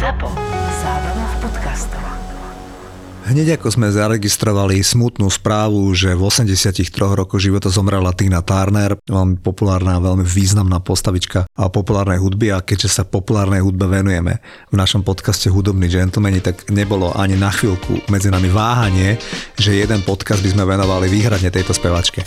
[0.00, 0.32] ZAPO.
[3.28, 9.44] Hneď ako sme zaregistrovali smutnú správu, že v 83 rokoch života zomrela Tina Turner, veľmi
[9.44, 14.40] populárna, veľmi významná postavička a populárnej hudby a keďže sa populárnej hudbe venujeme
[14.72, 19.20] v našom podcaste Hudobní džentlmeni, tak nebolo ani na chvíľku medzi nami váhanie,
[19.60, 22.24] že jeden podcast by sme venovali výhradne tejto spevačke.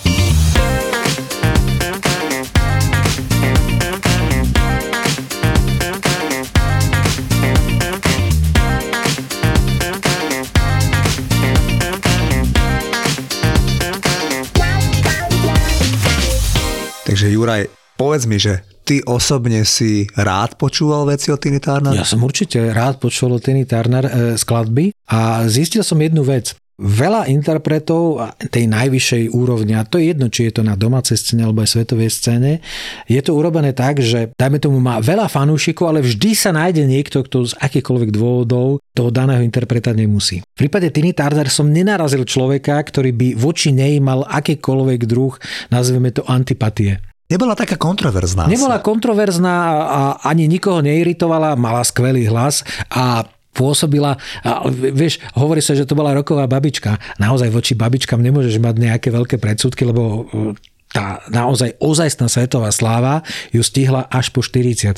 [17.13, 21.94] Takže Juraj, povedz mi, že ty osobne si rád počúval veci o Tiny Turner?
[21.94, 26.57] Ja som určite rád počul o Tiny Turner e, skladby a zistil som jednu vec.
[26.73, 28.18] Veľa interpretov
[28.49, 31.70] tej najvyššej úrovne, a to je jedno, či je to na domácej scéne alebo aj
[31.70, 32.66] svetovej scéne,
[33.05, 37.21] je to urobené tak, že dajme tomu má veľa fanúšikov, ale vždy sa nájde niekto,
[37.21, 40.41] kto z akýchkoľvek dôvodov toho daného interpreta nemusí.
[40.41, 45.37] V prípade Tiny Turner som nenarazil človeka, ktorý by voči nej mal akýkoľvek druh,
[45.70, 47.12] nazveme to antipatie.
[47.32, 48.46] Nebola taká kontroverzná.
[48.46, 55.77] Nebola kontroverzná a ani nikoho neiritovala, mala skvelý hlas a pôsobila, a vieš, hovorí sa,
[55.77, 56.98] že to bola roková babička.
[57.21, 60.26] Naozaj voči babičkám nemôžeš mať nejaké veľké predsudky, lebo
[60.94, 64.94] tá naozaj ozajstná svetová sláva ju stihla až po 40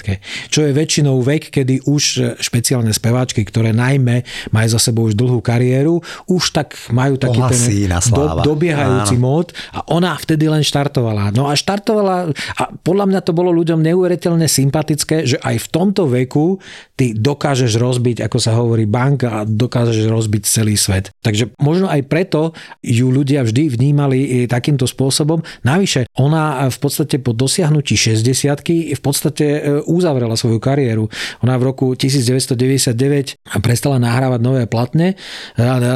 [0.51, 5.39] Čo je väčšinou vek, kedy už špeciálne speváčky, ktoré najmä majú za sebou už dlhú
[5.39, 7.63] kariéru, už tak majú taký ten
[8.11, 9.23] do, dobiehajúci Áno.
[9.23, 11.31] mód a ona vtedy len štartovala.
[11.31, 16.11] No a štartovala a podľa mňa to bolo ľuďom neuveriteľne sympatické, že aj v tomto
[16.11, 16.59] veku
[16.99, 21.15] ty dokážeš rozbiť, ako sa hovorí, bank a dokážeš rozbiť celý svet.
[21.23, 22.51] Takže možno aj preto
[22.83, 25.39] ju ľudia vždy vnímali takýmto spôsobom.
[25.63, 31.13] Navyše Navyše, ona v podstate po dosiahnutí 60 v podstate e, uzavrela svoju kariéru.
[31.45, 35.13] Ona v roku 1999 prestala nahrávať nové platne,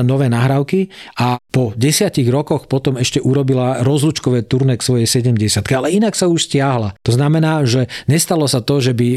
[0.06, 5.90] nové nahrávky a po desiatich rokoch potom ešte urobila rozlučkové turné k svojej 70 ale
[5.90, 6.94] inak sa už stiahla.
[7.02, 9.08] To znamená, že nestalo sa to, že by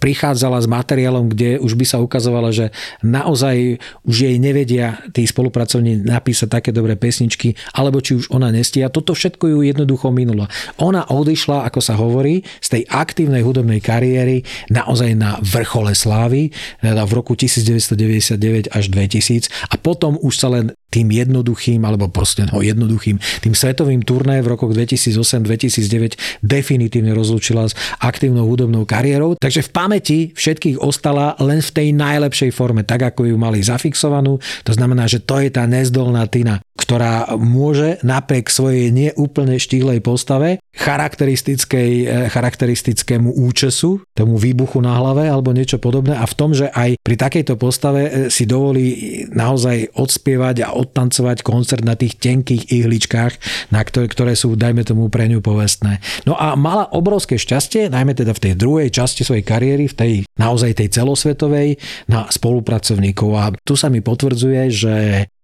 [0.00, 2.72] prichádzala s materiálom, kde už by sa ukazovalo, že
[3.04, 3.76] naozaj
[4.08, 8.88] už jej nevedia tí spolupracovní napísať také dobré pesničky, alebo či už ona nestia.
[8.88, 10.46] Toto všetko ju jednoducho minula.
[10.78, 17.02] Ona odišla, ako sa hovorí, z tej aktívnej hudobnej kariéry naozaj na vrchole slávy teda
[17.02, 22.60] v roku 1999 až 2000 a potom už sa len tým jednoduchým, alebo proste no,
[22.60, 29.40] jednoduchým, tým svetovým turné v rokoch 2008-2009 definitívne rozlúčila s aktívnou hudobnou kariérou.
[29.40, 34.36] Takže v pamäti všetkých ostala len v tej najlepšej forme, tak ako ju mali zafixovanú.
[34.68, 40.58] To znamená, že to je tá nezdolná Tina, ktorá môže napriek svojej neúplne štíhlej postave
[40.74, 46.66] charakteristickej, eh, charakteristickému účesu, tomu výbuchu na hlave alebo niečo podobné a v tom, že
[46.74, 52.74] aj pri takejto postave eh, si dovolí naozaj odspievať a odtancovať koncert na tých tenkých
[52.74, 53.32] ihličkách,
[53.70, 56.02] na ktoré, ktoré sú, dajme tomu, pre ňu povestné.
[56.26, 60.12] No a mala obrovské šťastie, najmä teda v tej druhej časti svojej kariéry, v tej
[60.40, 61.78] naozaj tej celosvetovej,
[62.08, 63.30] na spolupracovníkov.
[63.38, 64.94] A tu sa mi potvrdzuje, že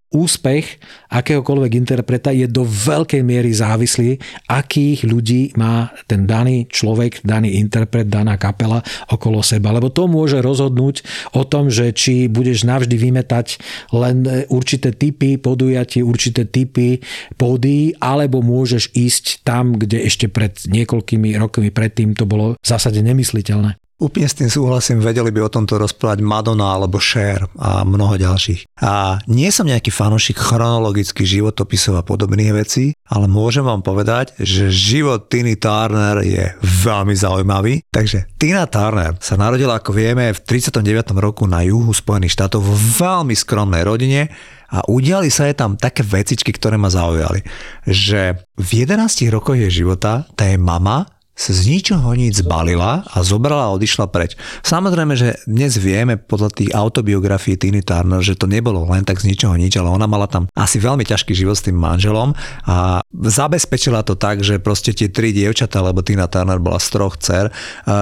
[0.08, 0.80] úspech
[1.12, 4.16] akéhokoľvek interpreta je do veľkej miery závislý,
[4.48, 8.80] akých ľudí má ten daný človek, daný interpret, daná kapela
[9.12, 9.72] okolo seba.
[9.72, 11.04] Lebo to môže rozhodnúť
[11.36, 13.60] o tom, že či budeš navždy vymetať
[13.92, 17.04] len určité typy podujatí, určité typy
[17.36, 23.00] pódy, alebo môžeš ísť tam, kde ešte pred niekoľkými rokmi predtým to bolo v zásade
[23.04, 23.87] nemysliteľné.
[23.98, 28.78] Úplne s tým súhlasím, vedeli by o tomto rozprávať Madonna alebo Cher a mnoho ďalších.
[28.78, 34.70] A nie som nejaký fanošik chronologických životopisov a podobných vecí, ale môžem vám povedať, že
[34.70, 37.82] život Tiny Turner je veľmi zaujímavý.
[37.90, 41.18] Takže Tina Turner sa narodila, ako vieme, v 39.
[41.18, 44.30] roku na juhu Spojených štátov v veľmi skromnej rodine
[44.70, 47.42] a udiali sa jej tam také vecičky, ktoré ma zaujali.
[47.82, 53.22] Že v 11 rokoch jej života tá jej mama sa z ničoho nič zbalila a
[53.22, 54.34] zobrala a odišla preč.
[54.66, 59.30] Samozrejme, že dnes vieme podľa tých autobiografií Tiny Turner, že to nebolo len tak z
[59.30, 62.34] ničoho nič, ale ona mala tam asi veľmi ťažký život s tým manželom
[62.66, 67.14] a zabezpečila to tak, že proste tie tri dievčatá, lebo Tina Turner bola z troch
[67.14, 67.54] dcer,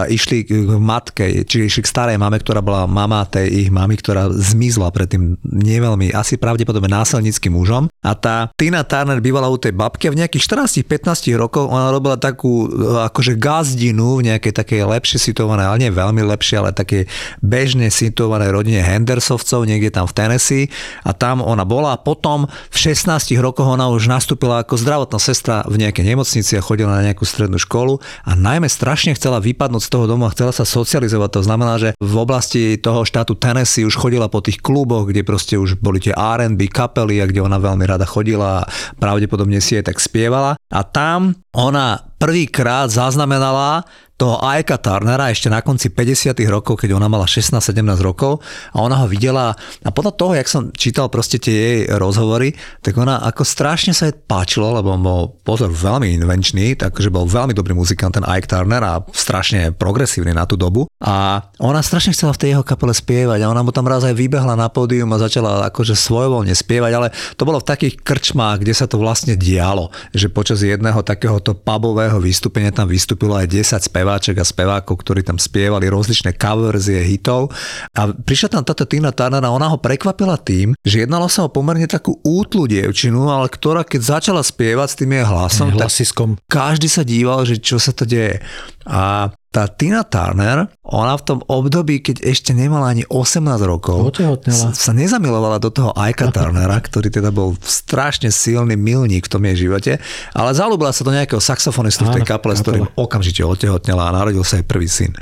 [0.09, 4.33] išli k matke, či išli k starej mame, ktorá bola mama tej ich mamy, ktorá
[4.33, 7.93] zmizla pred tým neveľmi, asi pravdepodobne násilníckým mužom.
[8.01, 10.57] A tá Tina Turner bývala u tej babky a v nejakých
[10.89, 12.65] 14-15 rokoch ona robila takú
[13.05, 17.11] ako akože gazdinu v nejakej takej lepšie situovanej, ale nie veľmi lepšie, ale také
[17.43, 20.71] bežne situovanej rodine Hendersovcov niekde tam v Tennessee
[21.03, 25.67] a tam ona bola a potom v 16 rokoch ona už nastúpila ako zdravotná sestra
[25.67, 29.91] v nejakej nemocnici a chodila na nejakú strednú školu a najmä strašne chcela vypadnúť z
[29.91, 31.43] toho domu a chcela sa socializovať.
[31.43, 35.59] To znamená, že v oblasti toho štátu Tennessee už chodila po tých kluboch, kde proste
[35.59, 38.67] už boli tie R&B kapely a kde ona veľmi rada chodila a
[39.03, 40.55] pravdepodobne si aj tak spievala.
[40.73, 43.85] A tam ona prvýkrát zaznamenala
[44.17, 48.41] toho Aika Turnera ešte na konci 50 rokov, keď ona mala 16-17 rokov
[48.73, 49.53] a ona ho videla
[49.85, 54.09] a podľa toho, jak som čítal proste tie jej rozhovory, tak ona ako strašne sa
[54.09, 58.49] jej páčilo, lebo on bol pozor veľmi invenčný, takže bol veľmi dobrý muzikant ten Ike
[58.49, 60.89] Turner a strašne progresívny na tú dobu.
[60.97, 64.17] A ona strašne chcela v tej jeho kapele spievať a ona mu tam raz aj
[64.17, 68.73] vybehla na pódium a začala akože svojvoľne spievať, ale to bolo v takých krčmách, kde
[68.73, 74.39] sa to vlastne dialo, že počas jedného takéhoto pubového vystúpenia tam vystúpilo aj 10 speváček
[74.39, 77.51] a spevákov, ktorí tam spievali rozličné coverzie hitov
[77.99, 81.51] a prišla tam táto Tina Turner a ona ho prekvapila tým, že jednalo sa o
[81.51, 86.39] pomerne takú útlu dievčinu, ale ktorá keď začala spievať s tým jej hlasom, tak Hlasiskom.
[86.47, 88.39] každý sa díval, že čo sa to deje.
[88.87, 94.77] A tá Tina Turner, ona v tom období, keď ešte nemala ani 18 rokov, Otehotnela.
[94.77, 99.67] sa, nezamilovala do toho Aika Turnera, ktorý teda bol strašne silný milník v tom jej
[99.69, 99.97] živote,
[100.37, 104.15] ale zalúbila sa do nejakého saxofonistu v tej Áno, kapele, s ktorým okamžite otehotnela a
[104.15, 105.17] narodil sa jej prvý syn.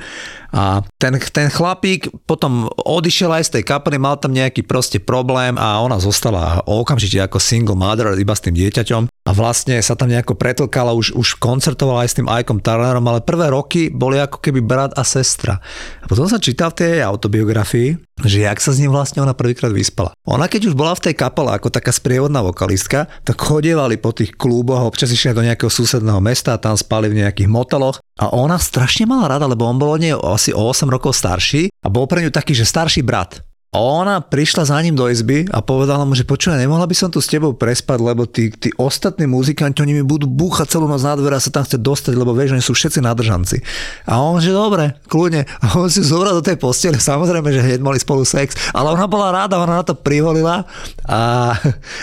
[0.54, 5.58] A ten, ten chlapík potom odišiel aj z tej kapely, mal tam nejaký proste problém
[5.58, 10.14] a ona zostala okamžite ako single mother iba s tým dieťaťom a vlastne sa tam
[10.14, 14.38] nejako pretlkala, už, už koncertovala aj s tým Ikeom Turnerom, ale prvé roky boli ako
[14.38, 15.58] keby brat a sestra.
[15.98, 19.74] A potom sa čítal v tej autobiografii, že jak sa s ním vlastne ona prvýkrát
[19.74, 20.14] vyspala.
[20.22, 24.38] Ona keď už bola v tej kapele ako taká sprievodná vokalistka, tak chodievali po tých
[24.38, 28.60] kluboch, občas išli do nejakého susedného mesta a tam spali v nejakých moteloch a ona
[28.62, 32.06] strašne mala rada, lebo on bol od nej asi o 8 rokov starší a bol
[32.06, 33.42] pre ňu taký, že starší brat.
[33.74, 37.18] Ona prišla za ním do izby a povedala mu, že počúvaj, nemohla by som tu
[37.18, 41.18] s tebou prespať, lebo tí, tí ostatní muzikanti, oni mi budú búchať celú noc na
[41.18, 43.58] dvere a sa tam chce dostať, lebo vieš, oni sú všetci nadržanci.
[44.06, 45.42] A on, že dobre, kľudne.
[45.58, 49.10] A on si zobral do tej postele, samozrejme, že hneď mali spolu sex, ale ona
[49.10, 50.62] bola ráda, ona na to privolila
[51.10, 51.20] a,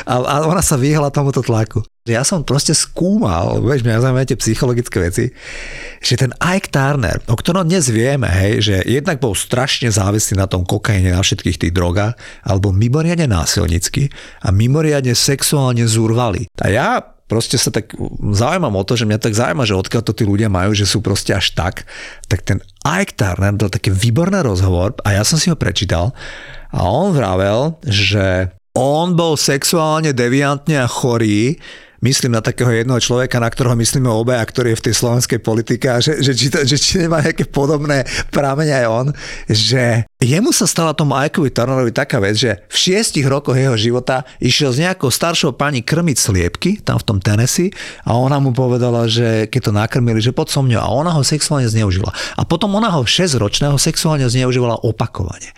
[0.04, 1.88] a, a ona sa vyhla tomuto tlaku.
[2.10, 5.26] Ja som proste skúmal, vieš, mňa zaujímajú tie psychologické veci,
[6.02, 10.50] že ten Ike Turner, o ktorom dnes vieme, hej, že jednak bol strašne závislý na
[10.50, 14.10] tom kokaine, na všetkých tých drogách, alebo mimoriadne násilnícky
[14.42, 16.50] a mimoriadne sexuálne zúrvali.
[16.58, 17.94] A ja proste sa tak
[18.34, 21.06] zaujímam o to, že mňa tak zaujíma, že odkiaľ to tí ľudia majú, že sú
[21.06, 21.86] proste až tak,
[22.26, 26.18] tak ten Ike Turner dal taký výborný rozhovor a ja som si ho prečítal
[26.74, 31.60] a on vravel, že on bol sexuálne deviantne a chorý,
[32.02, 35.40] myslím na takého jednoho človeka, na ktorého myslíme obe a ktorý je v tej slovenskej
[35.40, 38.04] politike a že, že, či, to, že či nemá nejaké podobné
[38.34, 39.08] prámene aj on,
[39.48, 44.26] že jemu sa stala tomu Ikeovi Turnerovi taká vec, že v šiestich rokoch jeho života
[44.42, 47.74] išiel s nejakou staršou pani krmiť sliepky tam v tom Tennessee
[48.06, 51.22] a ona mu povedala, že keď to nakrmili, že pod so mňou a ona ho
[51.22, 52.10] sexuálne zneužila.
[52.38, 55.54] A potom ona ho 6-ročného sexuálne zneužívala opakovane.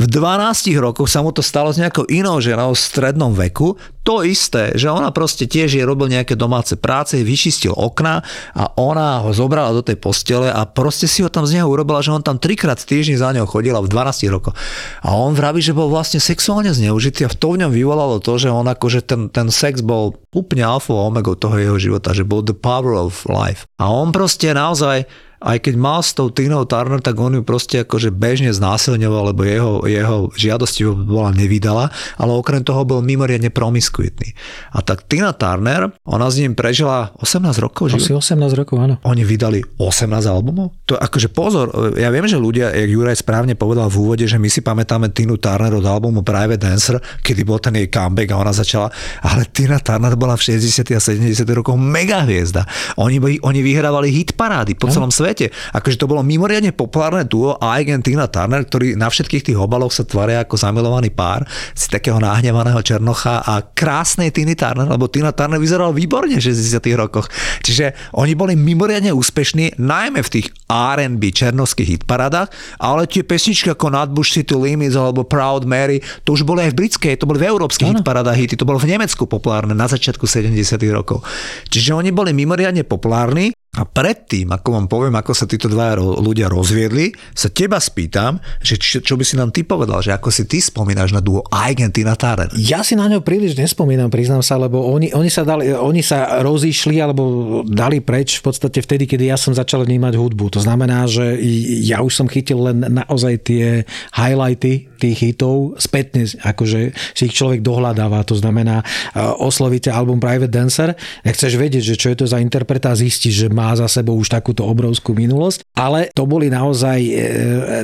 [0.00, 3.76] V 12 rokoch sa mu to stalo s nejakou inou ženou v strednom veku,
[4.10, 8.26] to isté, že ona proste tiež jej robil nejaké domáce práce, vyčistil okna
[8.58, 12.02] a ona ho zobrala do tej postele a proste si ho tam z neho urobila,
[12.02, 14.58] že on tam trikrát v týždni za neho chodil a v 12 rokoch.
[15.06, 18.34] A on vraví, že bol vlastne sexuálne zneužitý a v to v ňom vyvolalo to,
[18.34, 22.26] že on akože ten, ten sex bol úplne alfa a omega toho jeho života, že
[22.26, 23.70] bol the power of life.
[23.78, 25.06] A on proste naozaj
[25.40, 29.42] aj keď mal s tou Tinou Turner, tak on ju proste akože bežne znásilňoval, lebo
[29.42, 31.88] jeho, jeho žiadosti bola nevydala,
[32.20, 34.36] ale okrem toho bol mimoriadne promiskuitný.
[34.76, 38.36] A tak Tina Turner, ona s ním prežila 18 rokov Asi života.
[38.36, 38.94] 18 rokov, áno.
[39.08, 40.76] Oni vydali 18 albumov?
[40.84, 44.48] To akože pozor, ja viem, že ľudia, jak Juraj správne povedal v úvode, že my
[44.52, 48.52] si pamätáme Tinu Turner od albumu Private Dancer, kedy bol ten jej comeback a ona
[48.52, 48.92] začala,
[49.24, 50.84] ale Tina Turner bola v 60.
[50.92, 51.48] a 70.
[51.56, 52.68] rokoch mega hviezda.
[53.00, 55.29] Oni, oni vyhrávali hit parády po celom svete.
[55.76, 60.02] Akože to bolo mimoriadne populárne duo and Tina Turner, ktorí na všetkých tých obaloch sa
[60.02, 65.62] tvária ako zamilovaný pár, si takého nahnevaného černocha a krásnej Tiny Turner, lebo Tina Turner
[65.62, 66.82] vyzeral výborne v 60.
[66.98, 67.30] rokoch.
[67.62, 72.48] Čiže oni boli mimoriadne úspešní, najmä v tých R&B černovských hitparadách,
[72.82, 76.78] ale tie pesničky ako Nutbush City Limits alebo Proud Mary, to už boli aj v
[76.86, 80.54] britskej, to boli v európskych hitparadách hity, to bolo v Nemecku populárne na začiatku 70.
[80.90, 81.22] rokov.
[81.68, 86.50] Čiže oni boli mimoriadne populárni A predtým, ako vám poviem, ako sa títo dvaja ľudia
[86.50, 90.42] rozviedli, sa teba spýtam, že čo, čo by si nám ty povedal, že ako si
[90.42, 92.50] ty spomínaš na duo Eigen Tina Turner.
[92.58, 96.42] Ja si na ňo príliš nespomínam, priznám sa, lebo oni, oni, sa dali, oni sa
[96.42, 97.22] rozišli alebo
[97.62, 100.50] dali preč v podstate vtedy, kedy ja som začal vnímať hudbu.
[100.58, 101.38] To znamená, že
[101.86, 103.86] ja už som chytil len naozaj tie
[104.18, 108.26] highlighty tých hitov spätne, akože si ich človek dohľadáva.
[108.26, 112.42] To znamená, e, oslovíte album Private Dancer, ak chceš vedieť, že čo je to za
[112.42, 117.12] interpreta, zistíš, že má za sebou už takúto obrovskú minulosť, ale to boli naozaj e,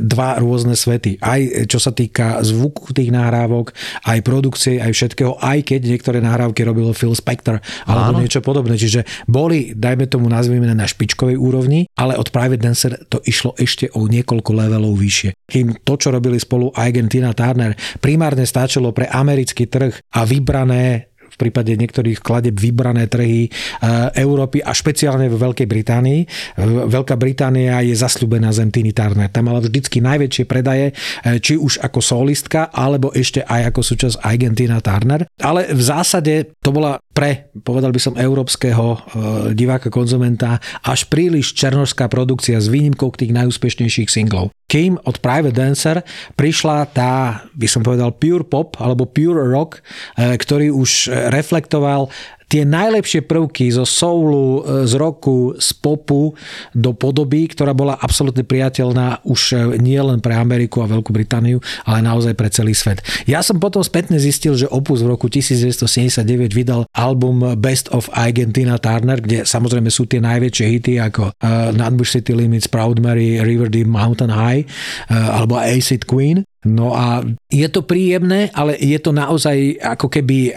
[0.01, 1.21] dva rôzne svety.
[1.21, 1.37] Aj
[1.69, 3.77] čo sa týka zvuku tých nahrávok,
[4.09, 8.21] aj produkcie, aj všetkého, aj keď niektoré nahrávky robil Phil Spector alebo Áno.
[8.25, 8.81] niečo podobné.
[8.81, 13.93] Čiže boli, dajme tomu nazvime na špičkovej úrovni, ale od Private Dancer to išlo ešte
[13.93, 15.37] o niekoľko levelov vyššie.
[15.45, 21.49] Kým to, čo robili spolu Argentina Turner, primárne stačilo pre americký trh a vybrané v
[21.49, 23.51] prípade niektorých kladeb vybrané trhy e,
[24.17, 26.21] Európy a špeciálne v Veľkej Británii.
[26.89, 29.29] Veľká Británia je zasľúbená zem Tiny Turner.
[29.29, 34.17] Tam mala vždycky najväčšie predaje, e, či už ako solistka, alebo ešte aj ako súčasť
[34.25, 35.29] Argentina Turner.
[35.45, 38.99] Ale v zásade to bola pre, povedal by som, európskeho e,
[39.57, 44.53] diváka, konzumenta až príliš černožská produkcia s výnimkou tých najúspešnejších singlov.
[44.69, 45.97] Kým od Private Dancer
[46.37, 49.81] prišla tá, by som povedal, pure pop alebo pure rock,
[50.19, 52.11] ktorý už reflektoval
[52.47, 56.35] tie najlepšie prvky zo soulu, z roku, z popu
[56.73, 61.59] do podoby, ktorá bola absolútne priateľná už e, nie len pre Ameriku a Veľkú Britániu,
[61.85, 63.03] ale naozaj pre celý svet.
[63.27, 68.79] Ja som potom spätne zistil, že Opus v roku 1979 vydal album Best of Argentina
[68.79, 73.71] Turner, kde samozrejme sú tie najväčšie hity ako uh, Nutbush City Limits, Proud Mary, River
[73.71, 74.65] Deep Mountain High
[75.11, 76.47] uh, alebo Acid Queen.
[76.67, 80.51] No a je to príjemné, ale je to naozaj ako keby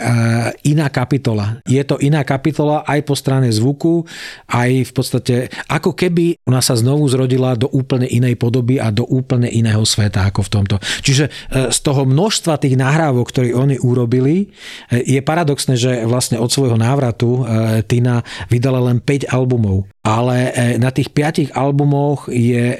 [0.66, 1.62] iná kapitola.
[1.70, 4.04] Je to iná kapitola aj po strane zvuku,
[4.50, 5.36] aj v podstate
[5.70, 10.26] ako keby ona sa znovu zrodila do úplne inej podoby a do úplne iného sveta
[10.30, 10.76] ako v tomto.
[11.06, 11.32] Čiže e,
[11.70, 14.50] z toho množstva tých nahrávok, ktoré oni urobili,
[14.90, 17.42] e, je paradoxné, že vlastne od svojho návratu e,
[17.86, 22.74] Tina vydala len 5 albumov ale na tých piatich albumoch je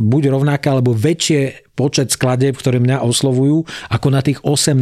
[0.00, 4.80] buď rovnaké alebo väčšie počet skladeb, ktoré mňa oslovujú, ako na tých 18,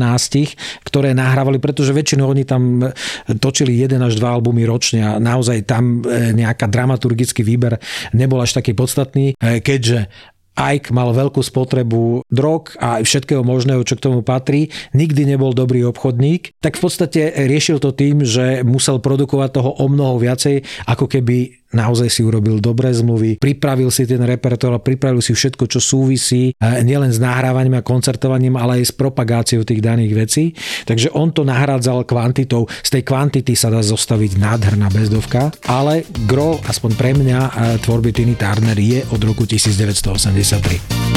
[0.86, 2.94] ktoré nahrávali, pretože väčšinou oni tam e,
[3.42, 7.82] točili jeden až dva albumy ročne a naozaj tam e, nejaká dramaturgický výber
[8.14, 10.06] nebol až taký podstatný, e, keďže
[10.54, 15.82] Ike mal veľkú spotrebu drog a všetkého možného, čo k tomu patrí, nikdy nebol dobrý
[15.90, 17.20] obchodník, tak v podstate
[17.50, 22.62] riešil to tým, že musel produkovať toho o mnoho viacej, ako keby naozaj si urobil
[22.62, 27.82] dobré zmluvy, pripravil si ten repertoár, pripravil si všetko, čo súvisí eh, nielen s nahrávaním
[27.82, 30.44] a koncertovaním, ale aj s propagáciou tých daných vecí.
[30.86, 32.70] Takže on to nahrádzal kvantitou.
[32.80, 37.52] Z tej kvantity sa dá zostaviť nádherná bezdovka, ale gro, aspoň pre mňa, eh,
[37.82, 41.13] tvorby Tiny Turner je od roku 1983.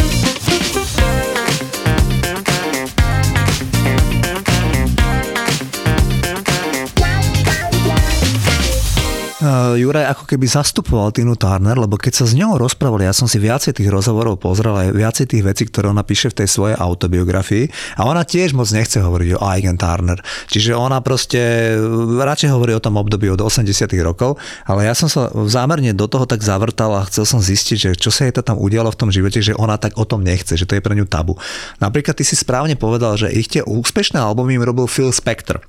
[9.77, 13.37] Juraj ako keby zastupoval Tinu Turner, lebo keď sa s ňou rozprávali, ja som si
[13.37, 17.69] viacej tých rozhovorov pozrel, aj viacej tých vecí, ktoré ona píše v tej svojej autobiografii
[18.01, 20.17] a ona tiež moc nechce hovoriť o Eigen Turner.
[20.49, 21.37] Čiže ona proste
[22.17, 23.69] radšej hovorí o tom období od 80
[24.01, 27.89] rokov, ale ja som sa zámerne do toho tak zavrtal a chcel som zistiť, že
[27.93, 30.57] čo sa jej to tam udialo v tom živote, že ona tak o tom nechce,
[30.57, 31.37] že to je pre ňu tabu.
[31.77, 35.61] Napríklad ty si správne povedal, že ich tie úspešné albumy im robil Phil Spector,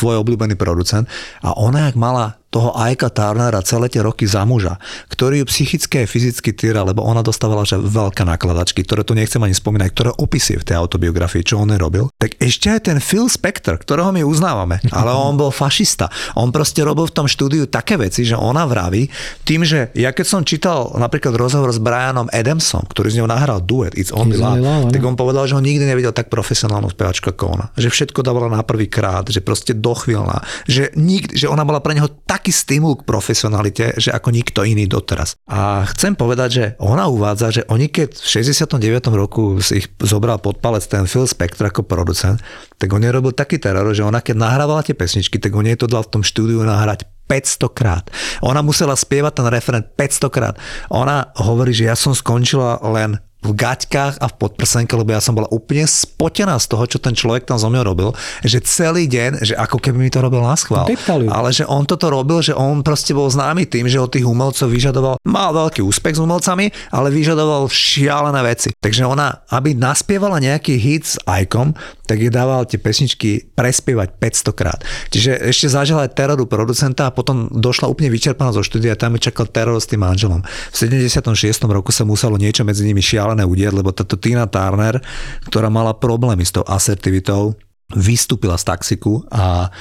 [0.00, 1.04] tvoj obľúbený producent
[1.44, 4.76] a ona jak mala toho Aika Turnera celé tie roky za muža,
[5.08, 9.40] ktorý ju psychicky a fyzicky týra, lebo ona dostávala že veľké nakladačky, ktoré tu nechcem
[9.40, 12.12] ani spomínať, ktoré opisuje v tej autobiografii, čo on robil.
[12.20, 16.12] Tak ešte aj ten Phil Spector, ktorého my uznávame, ale on bol fašista.
[16.36, 19.08] On proste robil v tom štúdiu také veci, že ona vraví,
[19.48, 23.64] tým, že ja keď som čítal napríklad rozhovor s Brianom Adamsom, ktorý z ňou nahral
[23.64, 27.32] duet It's Only Love, love tak on povedal, že on nikdy nevidel tak profesionálnu spevačku
[27.32, 27.66] ako ona.
[27.80, 31.96] Že všetko dávala na prvý krát, že proste dochvíľná, že, nikdy, že ona bola pre
[31.96, 35.38] neho tak taký stimul k profesionalite, že ako nikto iný doteraz.
[35.46, 39.14] A chcem povedať, že ona uvádza, že oni keď v 69.
[39.14, 42.42] roku si ich zobral pod palec ten Phil Spector ako producent,
[42.82, 45.86] tak on robil taký teror, že ona keď nahrávala tie pesničky, tak on jej to
[45.86, 48.10] dal v tom štúdiu nahrať 500 krát.
[48.42, 50.58] Ona musela spievať ten referent 500 krát.
[50.90, 55.34] Ona hovorí, že ja som skončila len v gaťkách a v podprsenke, lebo ja som
[55.34, 58.14] bola úplne spotená z toho, čo ten človek tam zo mňa robil,
[58.46, 60.86] že celý deň, že ako keby mi to robil na schvál.
[61.30, 64.70] Ale že on toto robil, že on proste bol známy tým, že od tých umelcov
[64.70, 68.70] vyžadoval, mal veľký úspech s umelcami, ale vyžadoval šialené veci.
[68.78, 71.74] Takže ona, aby naspievala nejaký hit s Icom,
[72.06, 74.84] tak jej dával tie pesničky prespievať 500 krát.
[75.08, 79.32] Čiže ešte zažila aj teroru producenta a potom došla úplne vyčerpaná zo štúdia tam ju
[79.32, 80.44] čakal teror s tým manželom.
[80.44, 81.32] V 76.
[81.72, 85.00] roku sa muselo niečo medzi nimi šialené udiať, lebo táto Tina Turner,
[85.48, 87.56] ktorá mala problémy s tou asertivitou,
[87.96, 89.72] vystúpila z taxiku a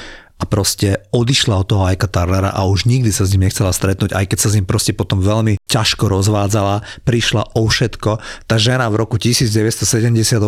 [0.42, 4.18] a proste odišla od toho Ajka Tarnera a už nikdy sa s ním nechcela stretnúť,
[4.18, 8.18] aj keď sa s ním proste potom veľmi ťažko rozvádzala, prišla o všetko.
[8.50, 10.42] Tá žena v roku 1978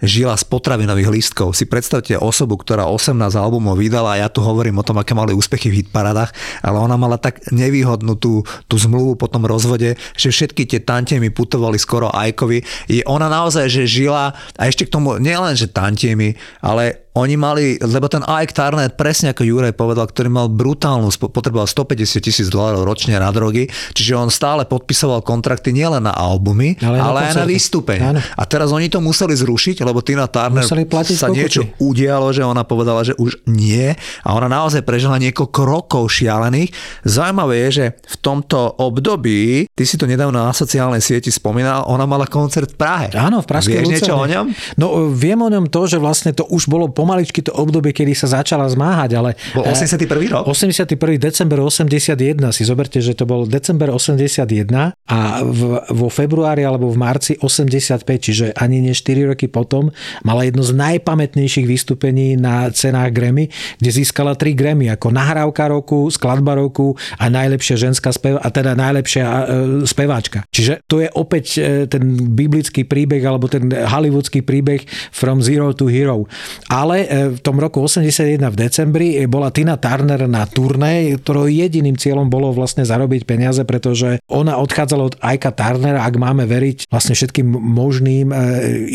[0.00, 1.52] žila z potravinových lístkov.
[1.52, 5.36] Si predstavte osobu, ktorá 18 albumov vydala a ja tu hovorím o tom, aké mali
[5.36, 6.32] úspechy v hitparadách,
[6.64, 11.28] ale ona mala tak nevýhodnú tú, tú zmluvu po tom rozvode, že všetky tie tantiemy
[11.28, 12.64] putovali skoro Ajkovi.
[12.88, 17.74] Je ona naozaj, že žila a ešte k tomu nielen, že tantiemy, ale oni mali,
[17.82, 22.86] lebo ten Ike Turner, presne ako Juraj povedal, ktorý mal brutálnu, potreboval 150 tisíc dolárov
[22.86, 27.46] ročne na drogy, čiže on stále podpisoval kontrakty nielen na albumy, ale, ale aj na
[27.50, 28.14] vystúpenie.
[28.14, 31.34] A teraz oni to museli zrušiť, lebo Tina Turner sa pokuty.
[31.34, 33.90] niečo udialo, že ona povedala, že už nie
[34.22, 36.70] a ona naozaj prežila niekoľko rokov šialených.
[37.02, 42.06] Zaujímavé je, že v tomto období, ty si to nedávno na sociálnej sieti spomínal, ona
[42.06, 43.06] mala koncert v Prahe.
[43.18, 44.46] Áno, v Pražskej Vieš niečo o ňom?
[44.78, 48.28] No viem o ňom to, že vlastne to už bolo pomaličky to obdobie, kedy sa
[48.28, 49.32] začala zmáhať, ale...
[49.56, 50.04] Bol 81.
[50.28, 50.44] rok?
[50.44, 51.16] 81.
[51.16, 54.44] december 81, si zoberte, že to bol december 81
[54.92, 59.88] a v, vo februári alebo v marci 85, čiže ani nie 4 roky potom,
[60.20, 63.48] mala jedno z najpamätnejších vystúpení na cenách Grammy,
[63.80, 68.74] kde získala 3 Grammy ako nahrávka roku, skladba roku a najlepšia ženská spev, a teda
[68.74, 69.42] najlepšia e,
[69.86, 70.44] speváčka.
[70.50, 72.02] Čiže to je opäť e, ten
[72.34, 74.82] biblický príbeh alebo ten hollywoodský príbeh
[75.14, 76.26] From Zero to Hero.
[76.66, 81.46] Ale ale e, v tom roku 81 v decembri bola Tina Turner na turné, ktorou
[81.46, 86.90] jediným cieľom bolo vlastne zarobiť peniaze, pretože ona odchádzala od Aika Turner, ak máme veriť
[86.90, 88.36] vlastne všetkým možným e,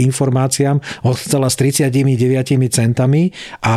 [0.04, 3.32] informáciám, odchádzala s 39 centami
[3.64, 3.76] a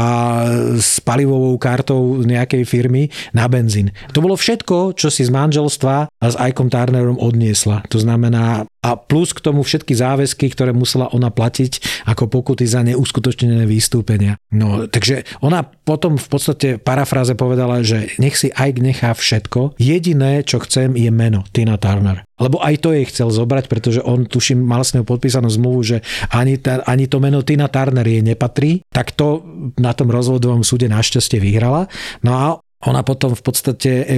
[0.74, 3.94] s palivovou kartou nejakej firmy na benzín.
[4.10, 7.86] To bolo všetko, čo si z manželstva s Aikom Turnerom odniesla.
[7.94, 12.86] To znamená a plus k tomu všetky záväzky, ktoré musela ona platiť ako pokuty za
[12.86, 14.38] neuskutočnené výstupenia.
[14.54, 19.76] No, takže ona potom v podstate parafráze povedala, že nech si Ike nechá všetko.
[19.82, 22.22] Jediné, čo chcem, je meno Tina Turner.
[22.38, 25.96] Lebo aj to jej chcel zobrať, pretože on, tuším, mal s ňou podpísanú zmluvu, že
[26.30, 29.42] ani, ta, ani to meno Tina Turner jej nepatrí, tak to
[29.74, 31.90] na tom rozvodovom súde našťastie vyhrala.
[32.22, 32.46] No a
[32.86, 34.14] ona potom v podstate e, e,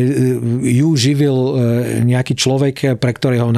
[0.85, 1.53] ju živil e,
[2.05, 3.49] nejaký človek, pre ktorého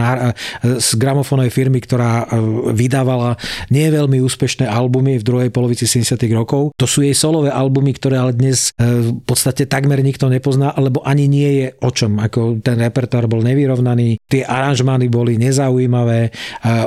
[0.63, 2.31] z gramofónovej firmy, ktorá
[2.71, 3.35] vydávala
[3.75, 6.17] nie veľmi úspešné albumy v druhej polovici 70.
[6.33, 6.71] rokov.
[6.79, 11.27] To sú jej solové albumy, ktoré ale dnes v podstate takmer nikto nepozná, alebo ani
[11.27, 12.23] nie je o čom.
[12.23, 16.31] Ako ten repertoár bol nevyrovnaný, tie aranžmány boli nezaujímavé.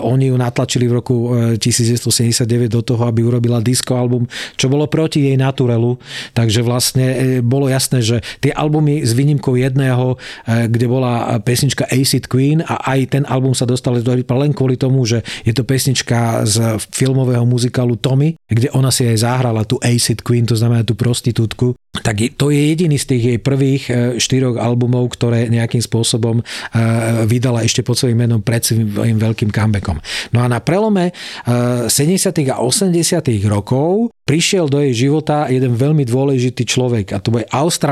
[0.08, 1.16] Oni ju natlačili v roku
[1.60, 6.00] 1979 do toho, aby urobila disco album, čo bolo proti jej naturelu.
[6.34, 7.06] Takže vlastne
[7.44, 10.16] bolo jasné, že tie albumy s výnimkou jedného,
[10.46, 14.78] eh, kde bola pesnička Acid Queen a aj ten album sa dostal do len kvôli
[14.78, 19.82] tomu, že je to pesnička z filmového muzikálu Tommy, kde ona si aj zahrala tú
[19.82, 23.92] Acid Queen, to znamená tú prostitútku tak to je jediný z tých jej prvých e,
[24.20, 26.44] štyroch albumov, ktoré nejakým spôsobom e,
[27.30, 30.02] vydala ešte pod svojím menom pred svojím veľkým comebackom.
[30.36, 31.16] No a na prelome
[31.46, 31.90] 70.
[32.42, 32.94] E, a 80.
[33.48, 37.46] rokov prišiel do jej života jeden veľmi dôležitý človek a to bol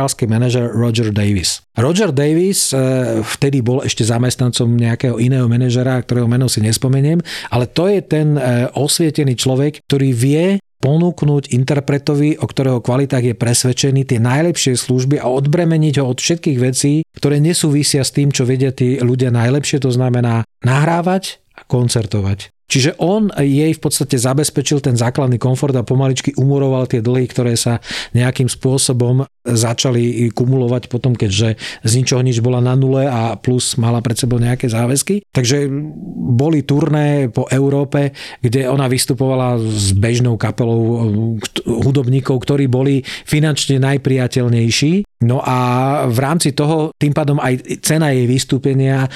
[0.04, 1.64] austrálsky manažer Roger Davis.
[1.80, 2.76] Roger Davis
[3.24, 8.36] vtedy bol ešte zamestnancom nejakého iného manažera, ktorého meno si nespomeniem, ale to je ten
[8.76, 10.46] osvietený človek, ktorý vie
[10.84, 16.60] ponúknuť interpretovi, o ktorého kvalitách je presvedčený, tie najlepšie služby a odbremeniť ho od všetkých
[16.60, 22.52] vecí, ktoré nesúvisia s tým, čo vedia tí ľudia najlepšie, to znamená nahrávať a koncertovať.
[22.68, 27.54] Čiže on jej v podstate zabezpečil ten základný komfort a pomaličky umoroval tie dlhy, ktoré
[27.54, 27.84] sa
[28.18, 34.00] nejakým spôsobom začali kumulovať potom, keďže z ničoho nič bola na nule a plus mala
[34.00, 35.28] pred sebou nejaké záväzky.
[35.30, 35.68] Takže
[36.34, 41.36] boli turné po Európe, kde ona vystupovala s bežnou kapelou
[41.68, 45.58] hudobníkov, ktorí boli finančne najpriateľnejší No a
[46.12, 49.10] v rámci toho tým pádom aj cena jej vystúpenia e,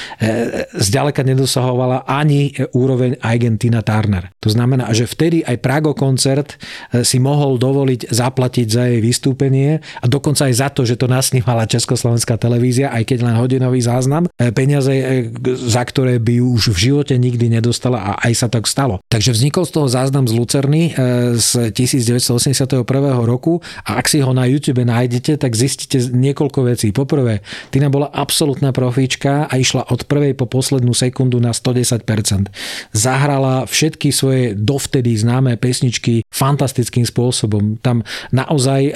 [0.80, 4.32] zďaleka nedosahovala ani úroveň Argentina Turner.
[4.39, 9.84] To znamená, že vtedy aj Prago koncert e, si mohol dovoliť zaplatiť za jej vystúpenie
[10.00, 14.32] a dokonca aj za to, že to nasnímala Československá televízia, aj keď len hodinový záznam,
[14.39, 14.96] e, peniaze,
[15.43, 19.04] za ktoré by ju už v živote nikdy nedostala a aj sa tak stalo.
[19.12, 20.96] Takže vznikol z toho záznam z Lucerny
[21.36, 22.86] z 1981
[23.28, 26.93] roku a ak si ho na YouTube nájdete, tak zistíte niekoľko vecí.
[26.93, 27.41] Poprvé,
[27.73, 32.49] Tina bola absolútna profíčka a išla od prvej po poslednú sekundu na 110%.
[32.93, 37.81] Zahrala všetky svoje dovtedy známe pesničky fantastickým spôsobom.
[37.81, 38.91] Tam naozaj, e,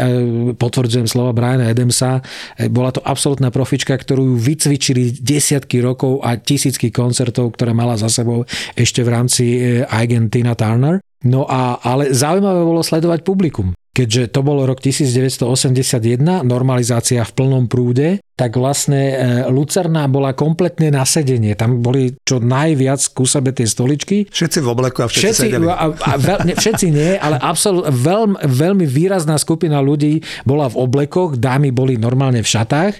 [0.55, 2.21] potvrdzujem slova Briana Adamsa,
[2.55, 8.07] e, bola to absolútna profička, ktorú vycvičili desiatky rokov a tisícky koncertov, ktoré mala za
[8.07, 8.45] sebou
[8.77, 9.59] ešte v rámci e,
[9.89, 11.01] Argentina Turner.
[11.21, 17.67] No a, ale zaujímavé bolo sledovať publikum keďže to bol rok 1981, normalizácia v plnom
[17.67, 19.15] prúde, tak vlastne e,
[19.53, 21.53] Lucerna bola kompletne na sedenie.
[21.53, 24.25] Tam boli čo najviac ku sebe tie stoličky.
[24.33, 25.69] Všetci v obleku a všetci, všetci sedeli.
[25.69, 30.75] A, a veľ, ne, všetci nie, ale absolút, veľ, veľmi výrazná skupina ľudí bola v
[30.81, 32.93] oblekoch, dámy boli normálne v šatách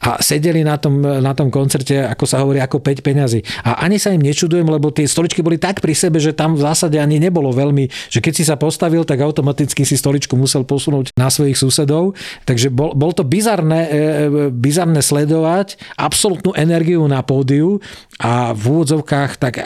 [0.00, 3.44] a sedeli na tom, na tom koncerte, ako sa hovorí, ako 5 peňazí.
[3.68, 6.64] A ani sa im nečudujem, lebo tie stoličky boli tak pri sebe, že tam v
[6.64, 11.12] zásade ani nebolo veľmi, že keď si sa postavil, tak automaticky si stoličku musel posunúť
[11.20, 12.16] na svojich susedov.
[12.48, 14.00] Takže bol, bol to bizarné, e, e
[14.48, 15.68] bizarné bizarné sledovať
[15.98, 17.82] absolútnu energiu na pódiu
[18.22, 19.58] a v úvodzovkách tak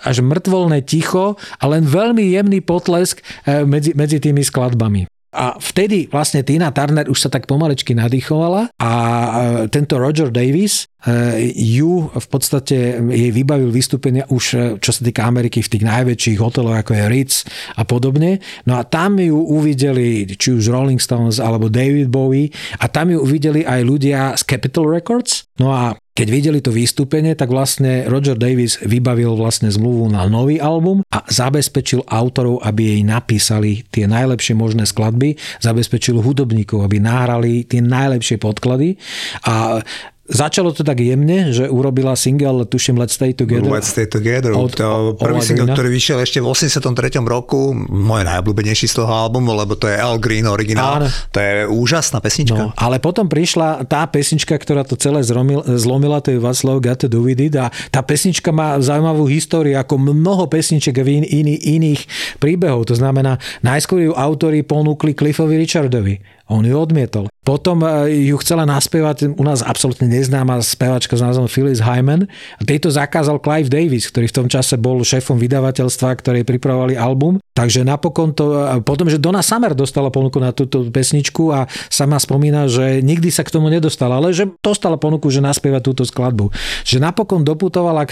[0.00, 5.04] až mŕtvolné ticho a len veľmi jemný potlesk e, medzi, medzi tými skladbami.
[5.32, 9.30] A vtedy vlastne Tina Turner už sa tak pomalečky nadýchovala a e,
[9.72, 15.24] tento Roger Davis e, ju v podstate jej vybavil vystúpenia už e, čo sa týka
[15.24, 17.48] Ameriky v tých najväčších hoteloch ako je Ritz
[17.80, 18.44] a podobne.
[18.68, 23.24] No a tam ju uvideli či už Rolling Stones alebo David Bowie a tam ju
[23.24, 25.48] uvideli aj ľudia z Capitol Records.
[25.56, 30.60] No a keď videli to vystúpenie, tak vlastne Roger Davis vybavil vlastne zmluvu na nový
[30.60, 37.64] album a zabezpečil autorov, aby jej napísali tie najlepšie možné skladby, zabezpečil hudobníkov, aby nahrali
[37.64, 39.00] tie najlepšie podklady.
[39.48, 39.80] A
[40.22, 43.66] Začalo to tak jemne, že urobila single, tuším, Let's Stay Together.
[43.66, 44.54] Let's Stay Together.
[44.54, 47.18] Od, to prvý single, ktorý vyšiel ešte v 83.
[47.26, 51.02] roku, môj najobľúbenejší z toho albumu, lebo to je Al Green originál.
[51.02, 51.10] Áno.
[51.10, 52.54] To je úžasná pesnička.
[52.54, 57.02] No, ale potom prišla tá pesnička, ktorá to celé zromil, zlomila, to je Václav Got
[57.02, 61.24] to Do With It a tá pesnička má zaujímavú históriu, ako mnoho pesniček v in,
[61.26, 62.06] in, iných
[62.38, 62.86] príbehov.
[62.86, 66.41] To znamená, najskôr ju autori ponúkli Cliffovi Richardovi.
[66.50, 67.30] On ju odmietol.
[67.42, 72.30] Potom e, ju chcela naspievať u nás absolútne neznáma spevačka s názvom Phyllis Hyman.
[72.58, 77.42] A tejto zakázal Clive Davis, ktorý v tom čase bol šéfom vydavateľstva, ktoré pripravovali album.
[77.52, 82.64] Takže napokon to, potom, že Donna Summer dostala ponuku na túto pesničku a sama spomína,
[82.64, 86.48] že nikdy sa k tomu nedostala, ale že dostala ponuku, že naspieva túto skladbu.
[86.88, 88.08] Že napokon doputovala,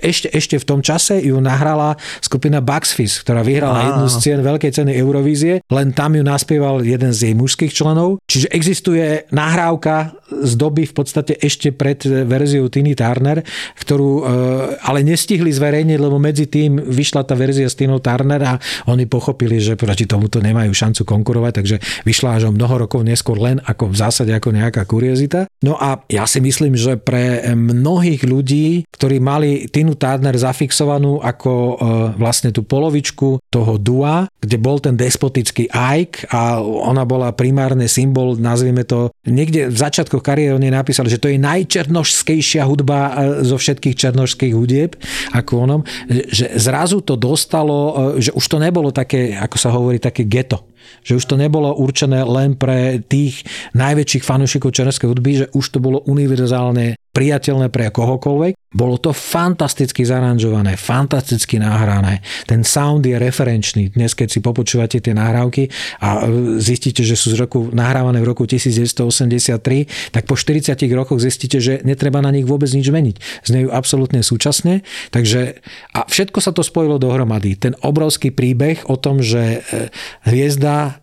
[0.00, 4.40] ešte, ešte v tom čase ju nahrala skupina Bugs Fizz, ktorá vyhrala jednu z cien
[4.40, 8.16] veľkej ceny Eurovízie, len tam ju naspieval jeden z jej mužských členov.
[8.32, 13.42] Čiže existuje nahrávka z doby v podstate ešte pred verziou Tiny Turner,
[13.82, 14.22] ktorú e,
[14.80, 18.54] ale nestihli zverejniť, lebo medzi tým vyšla tá verzia s Tinou Turner a
[18.86, 23.36] oni pochopili, že proti tomuto nemajú šancu konkurovať, takže vyšla až o mnoho rokov neskôr
[23.36, 25.50] len ako v zásade ako nejaká kuriozita.
[25.66, 31.52] No a ja si myslím, že pre mnohých ľudí, ktorí mali Tinu Turner zafixovanú ako
[31.52, 31.74] e,
[32.14, 38.40] vlastne tú polovičku toho dua, kde bol ten despotický Ike a ona bola primárne symbol,
[38.40, 43.12] nazvime to, niekde v začiatkoch kariéry oni napísali, že to je najčernožskejšia hudba e,
[43.44, 44.96] zo všetkých černožských hudieb,
[45.36, 50.00] ako onom, že zrazu to dostalo, e, že už to nebolo také, ako sa hovorí,
[50.00, 50.70] také geto
[51.04, 53.44] že už to nebolo určené len pre tých
[53.76, 58.54] najväčších fanúšikov černovskej hudby, že už to bolo univerzálne priateľné pre kohokoľvek.
[58.70, 62.22] Bolo to fantasticky zaranžované, fantasticky nahrané.
[62.46, 63.90] Ten sound je referenčný.
[63.98, 65.66] Dnes, keď si popočúvate tie nahrávky
[65.98, 71.18] a e, zistíte, že sú z roku, nahrávané v roku 1983, tak po 40 rokoch
[71.18, 73.16] zistíte, že netreba na nich vôbec nič meniť.
[73.42, 74.86] Znejú absolútne súčasne.
[75.10, 75.58] Takže,
[75.90, 77.58] a všetko sa to spojilo dohromady.
[77.58, 79.90] Ten obrovský príbeh o tom, že e,
[80.30, 81.02] hviezda,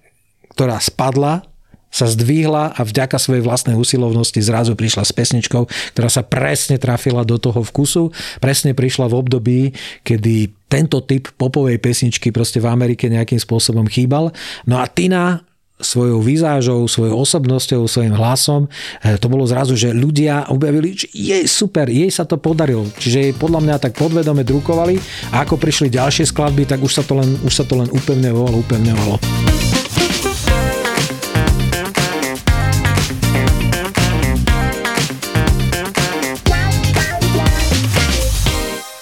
[0.55, 1.56] ktorá spadla
[1.87, 7.23] sa zdvihla a vďaka svojej vlastnej usilovnosti zrazu prišla s pesničkou, ktorá sa presne trafila
[7.23, 8.11] do toho vkusu,
[8.43, 9.59] presne prišla v období,
[10.03, 14.35] kedy tento typ popovej pesničky proste v Amerike nejakým spôsobom chýbal.
[14.67, 15.47] No a Tina
[15.77, 18.65] svojou výzážou, svojou osobnosťou, svojim hlasom.
[19.05, 22.89] Eh, to bolo zrazu, že ľudia objavili, že je super, jej sa to podarilo.
[22.97, 24.97] Čiže jej podľa mňa tak podvedome drukovali
[25.29, 28.57] a ako prišli ďalšie skladby, tak už sa to len, už sa to len upevňovalo,
[28.65, 29.66] upevňovalo.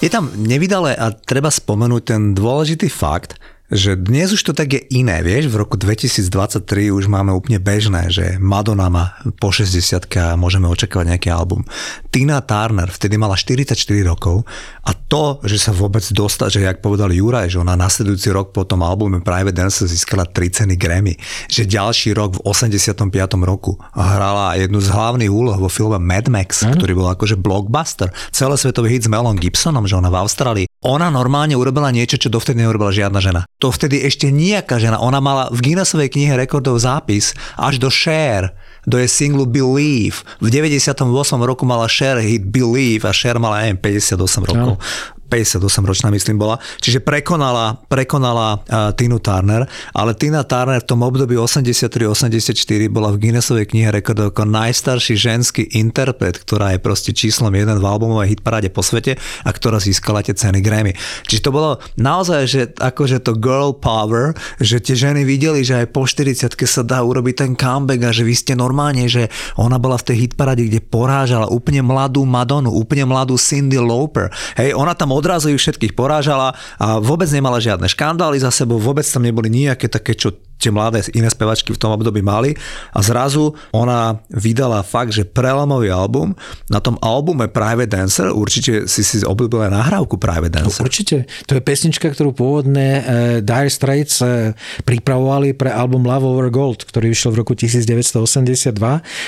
[0.06, 3.34] Je tam nevydale a treba spomenúť ten dôležitý fakt,
[3.66, 6.62] že dnes už to tak je iné, vieš, v roku 2023
[6.94, 11.66] už máme úplne bežné, že Madonna má po 60 a môžeme očakávať nejaký album.
[12.14, 13.74] Tina Turner vtedy mala 44
[14.06, 14.46] rokov
[14.86, 18.62] a to, že sa vôbec dostala, že jak povedal Juraj, že ona nasledujúci rok po
[18.62, 21.18] tom albume Private Dancer získala 3 ceny Grammy,
[21.50, 23.02] že ďalší rok v 85.
[23.42, 26.78] roku hrala jednu z hlavných úloh vo filme Mad Max, mm.
[26.78, 31.56] ktorý bol akože blockbuster, celosvetový hit s Melon Gibsonom, že ona v Austrálii ona normálne
[31.56, 33.40] urobila niečo, čo dovtedy neurobila žiadna žena.
[33.64, 35.00] To vtedy ešte nejaká žena.
[35.00, 38.52] Ona mala v Guinnessovej knihe rekordov zápis až do Share,
[38.84, 40.20] do jej singlu Believe.
[40.38, 41.00] V 98.
[41.42, 44.76] roku mala Share hit Believe a Share mala, neviem, 58 rokov.
[44.76, 44.82] No.
[45.26, 51.34] 58-ročná myslím bola, čiže prekonala, prekonala uh, Tinu Turner, ale Tina Turner v tom období
[51.34, 52.54] 83-84
[52.88, 57.84] bola v Guinnessovej knihe rekordov ako najstarší ženský interpret, ktorá je proste číslom jeden v
[57.84, 60.94] albumovej hitparáde po svete a ktorá získala tie ceny Grammy.
[61.26, 65.86] Čiže to bolo naozaj, že akože to girl power, že tie ženy videli, že aj
[65.90, 69.98] po 40 sa dá urobiť ten comeback a že vy ste normálne, že ona bola
[69.98, 74.28] v tej hitparáde, kde porážala úplne mladú Madonu, úplne mladú Cindy Lauper.
[74.60, 79.08] Hej, ona tam odrazu ich všetkých porážala a vôbec nemala žiadne škandály za sebou, vôbec
[79.08, 82.56] tam neboli nejaké také, čo tie mladé iné spevačky v tom období mali
[82.96, 86.32] a zrazu ona vydala fakt, že prelomový album.
[86.72, 90.82] Na tom albume Private Dancer určite si si obľúbil aj nahrávku Private Dancer.
[90.82, 91.28] No, určite.
[91.46, 93.02] To je pesnička, ktorú pôvodne uh,
[93.44, 94.56] Dire Straits uh,
[94.88, 98.72] pripravovali pre album Love Over Gold, ktorý vyšiel v roku 1982.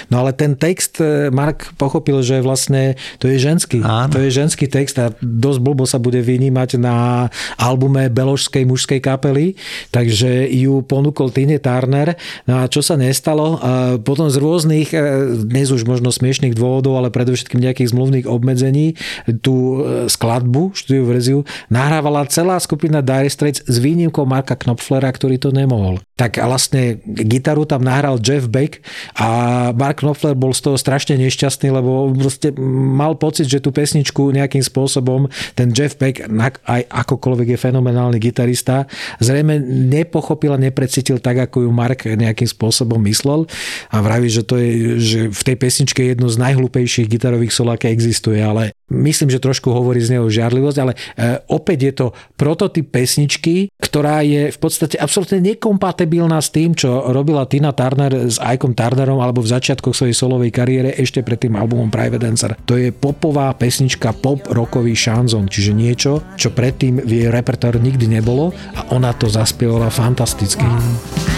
[0.09, 3.85] No ale ten text uh, Mark pochopil, že vlastne to je ženský.
[3.85, 4.17] Áno.
[4.17, 7.29] To je ženský text a dosť blbo sa bude vynímať na
[7.61, 9.59] albume beložskej mužskej kapely,
[9.93, 12.15] takže ju ponúkol ponúkol Tine Turner.
[12.47, 13.59] No a čo sa nestalo?
[14.07, 14.99] Potom z rôznych, e,
[15.43, 18.95] dnes už možno smiešných dôvodov, ale predovšetkým nejakých zmluvných obmedzení,
[19.43, 21.39] tú e, skladbu, štúdiu verziu,
[21.75, 25.99] nahrávala celá skupina Dire Straits s výnimkou Marka Knopflera, ktorý to nemohol.
[26.19, 28.83] Tak vlastne gitaru tam nahral Jeff Beck
[29.15, 32.51] a Mark Knopfler bol z toho strašne nešťastný, lebo proste
[32.99, 36.27] mal pocit, že tú pesničku nejakým spôsobom ten Jeff Beck,
[36.67, 38.91] aj akokoľvek je fenomenálny gitarista,
[39.23, 43.47] zrejme nepochopil a neprecítil tak, ako ju Mark nejakým spôsobom myslel.
[43.95, 47.71] A vraví, že to je, že v tej pesničke je jedno z najhlúpejších gitarových sol,
[47.71, 50.99] aké existuje, ale myslím, že trošku hovorí z neho žiarlivosť, ale e,
[51.53, 57.45] opäť je to prototyp pesničky, ktorá je v podstate absolútne nekompatibilná s tým, čo robila
[57.49, 61.93] Tina Turner s Ikeom Turnerom alebo v začiatkoch svojej solovej kariére ešte pred tým albumom
[61.93, 62.53] Private Dancer.
[62.69, 68.09] To je popová pesnička, pop rokový šanzon, čiže niečo, čo predtým v jej repertoáru nikdy
[68.09, 70.65] nebolo a ona to zaspievala fantasticky.
[70.65, 71.38] Mm.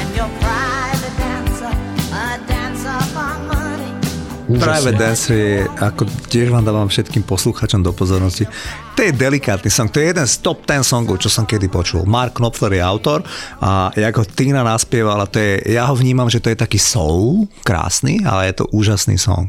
[4.50, 8.50] Práve Dancer je, ako tiež vám dávam všetkým poslucháčom do pozornosti,
[8.98, 12.02] to je delikátny song, to je jeden z top 10 songov, čo som kedy počul.
[12.02, 13.22] Mark Knopfler je autor
[13.62, 18.26] a ako Tina naspievala, to je, ja ho vnímam, že to je taký soul, krásny,
[18.26, 19.46] ale je to úžasný song.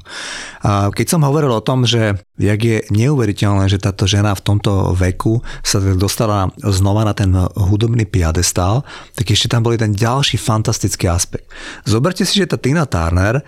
[0.61, 4.93] A keď som hovoril o tom, že jak je neuveriteľné, že táto žena v tomto
[4.93, 8.85] veku sa dostala znova na ten hudobný piadestál,
[9.17, 11.49] tak ešte tam boli ten ďalší fantastický aspekt.
[11.89, 13.41] Zoberte si, že tá Tina Turner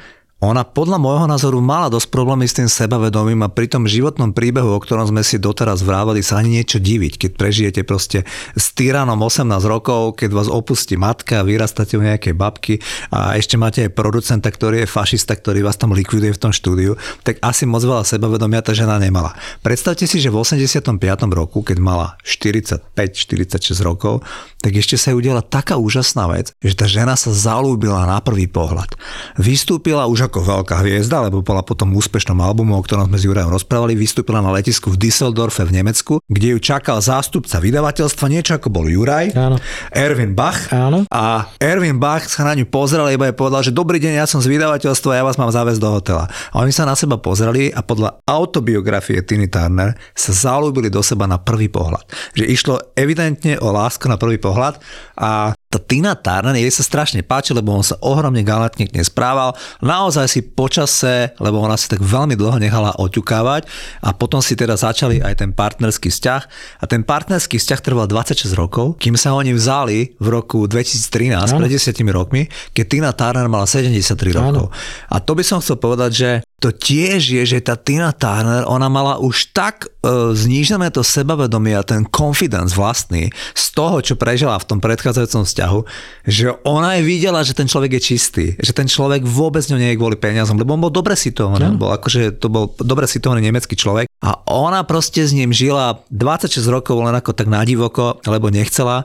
[0.43, 4.75] ona podľa môjho názoru mala dosť problémy s tým sebavedomím a pri tom životnom príbehu,
[4.75, 8.27] o ktorom sme si doteraz vrávali, sa ani niečo diviť, keď prežijete proste
[8.57, 13.85] s tyranom 18 rokov, keď vás opustí matka, vyrastáte u nejakej babky a ešte máte
[13.85, 17.85] aj producenta, ktorý je fašista, ktorý vás tam likviduje v tom štúdiu, tak asi moc
[17.85, 19.37] veľa sebavedomia tá žena nemala.
[19.61, 20.97] Predstavte si, že v 85.
[21.29, 24.25] roku, keď mala 45-46 rokov,
[24.65, 28.49] tak ešte sa ju udiala taká úžasná vec, že tá žena sa zalúbila na prvý
[28.49, 28.95] pohľad.
[29.35, 33.53] Vystúpila už ako veľká hviezda, lebo bola potom úspešnom albumu, o ktorom sme s Jurajom
[33.53, 38.71] rozprávali, vystúpila na letisku v Düsseldorfe v Nemecku, kde ju čakal zástupca vydavateľstva, niečo ako
[38.71, 39.59] bol Juraj, Áno.
[39.91, 40.71] Erwin Bach.
[40.71, 41.05] Áno.
[41.11, 44.39] A Erwin Bach sa na ňu pozrel, iba jej povedal, že dobrý deň, ja som
[44.39, 46.25] z vydavateľstva, ja vás mám záväzť do hotela.
[46.55, 51.27] A oni sa na seba pozreli a podľa autobiografie Tiny Turner sa zalúbili do seba
[51.27, 52.07] na prvý pohľad.
[52.37, 54.79] Že išlo evidentne o lásku na prvý pohľad
[55.17, 59.09] a tá Tina Turner jej sa strašne páči, lebo on sa ohromne galantne k nej
[59.09, 59.57] správal.
[59.81, 63.65] Naozaj si počase, lebo ona si tak veľmi dlho nechala oťukávať
[64.05, 66.41] a potom si teda začali aj ten partnerský vzťah.
[66.77, 71.65] A ten partnerský vzťah trval 26 rokov, kým sa oni vzali v roku 2013, ano.
[71.65, 72.45] pred 10 rokmi,
[72.77, 74.69] keď Tina Turner mala 73 rokov.
[75.09, 76.29] A to by som chcel povedať, že
[76.63, 81.75] to tiež je, že tá Tina Turner, ona mala už tak uh, znížené to sebavedomie
[81.75, 85.79] a ten confidence vlastný z toho, čo prežila v tom predchádzajúcom vzťahu,
[86.23, 89.91] že ona aj videla, že ten človek je čistý, že ten človek vôbec ňou nie
[89.91, 91.83] je kvôli peniazom, lebo on bol dobre situovaný, no.
[91.83, 96.63] bol akože to bol dobre situovaný nemecký človek a ona proste s ním žila 26
[96.71, 99.03] rokov len ako tak nadivoko, lebo nechcela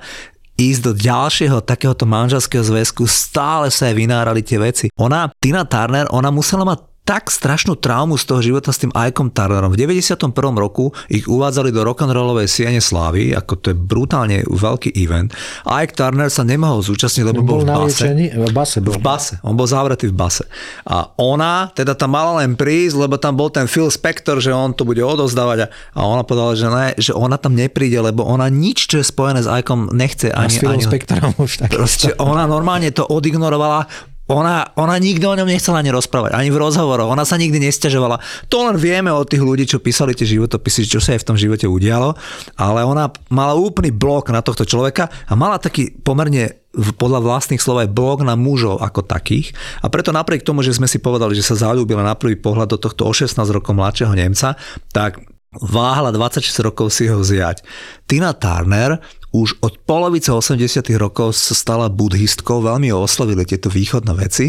[0.59, 4.87] ísť do ďalšieho takéhoto manželského zväzku, stále sa aj vynárali tie veci.
[4.99, 9.33] Ona, Tina Turner, ona musela mať tak strašnú traumu z toho života s tým Ikeom
[9.33, 9.73] Turnerom.
[9.73, 10.29] V 91.
[10.61, 15.33] roku ich uvádzali do rock'n'rollovej siene slávy, ako to je brutálne veľký event.
[15.65, 18.13] Ike Turner sa nemohol zúčastniť, lebo bol, bol v base.
[18.13, 18.93] V base bol.
[18.93, 19.41] V base.
[19.41, 20.45] On bol zavretý v base.
[20.85, 24.77] A ona teda tam mala len prísť, lebo tam bol ten Phil Spector, že on
[24.77, 25.73] to bude odozdávať.
[25.97, 29.41] A ona povedala, že ne, že ona tam nepríde, lebo ona nič, čo je spojené
[29.41, 30.29] s Ikeom, nechce.
[30.29, 31.73] Ani, a s Philom ani, Spectorom už tak.
[31.73, 33.89] Proste ona normálne to odignorovala
[34.29, 37.09] ona, ona nikdy o ňom nechcela ani rozprávať, ani v rozhovoroch.
[37.09, 38.21] Ona sa nikdy nestiažovala.
[38.53, 41.41] To len vieme od tých ľudí, čo písali tie životopisy, čo sa jej v tom
[41.41, 42.13] živote udialo.
[42.61, 46.61] Ale ona mala úplný blok na tohto človeka a mala taký pomerne
[47.01, 49.57] podľa vlastných slov aj blok na mužov ako takých.
[49.81, 52.79] A preto napriek tomu, že sme si povedali, že sa zalúbila na prvý pohľad do
[52.79, 54.55] tohto o 16 rokov mladšieho Nemca,
[54.93, 57.65] tak váhala 26 rokov si ho vziať.
[58.05, 59.01] Tina Turner
[59.33, 64.49] už od polovice 80 rokov sa stala buddhistkou, veľmi oslovili tieto východné veci.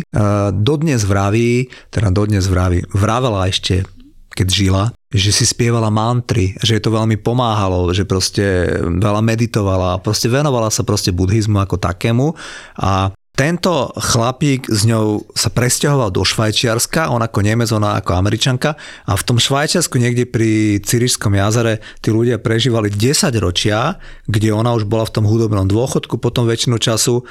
[0.56, 3.84] Dodnes vraví, teda dodnes vraví, vravela ešte
[4.30, 10.00] keď žila, že si spievala mantry, že jej to veľmi pomáhalo, že proste veľa meditovala,
[10.00, 12.32] proste venovala sa proste buddhizmu ako takému
[12.80, 18.76] a tento chlapík s ňou sa presťahoval do Švajčiarska, on ako Nemec, ona ako Američanka
[19.08, 23.96] a v tom Švajčiarsku niekde pri Cirišskom jazere tí ľudia prežívali 10 ročia,
[24.28, 27.24] kde ona už bola v tom hudobnom dôchodku potom väčšinu času